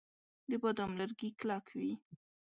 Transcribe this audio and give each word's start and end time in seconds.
د 0.49 0.51
بادام 0.61 0.91
لرګي 0.99 1.29
کلک 1.39 1.65
وي. 1.77 1.91